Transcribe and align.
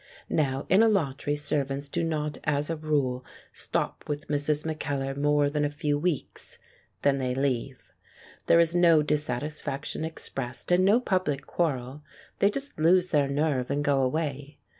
Now 0.31 0.65
in 0.67 0.81
Alatri 0.81 1.37
servants 1.37 1.87
do 1.87 2.03
not, 2.03 2.39
as 2.43 2.71
a 2.71 2.75
rule, 2.75 3.23
stop 3.51 4.03
with 4.07 4.29
Mrs. 4.29 4.65
Mackellar 4.65 5.13
more 5.15 5.47
than 5.47 5.63
a 5.63 5.69
few 5.69 5.95
weeks. 5.95 6.57
Then 7.03 7.19
they 7.19 7.35
leave. 7.35 7.91
There 8.47 8.59
is 8.59 8.73
no 8.73 9.03
dissatisfaction 9.03 10.03
expressed 10.03 10.71
and 10.71 10.83
no 10.83 10.99
public 10.99 11.45
quarrel. 11.45 12.01
They 12.39 12.49
just 12.49 12.79
lose 12.79 13.11
their 13.11 13.27
nerve 13.27 13.69
and 13.69 13.83
go 13.83 14.01
away. 14.01 14.57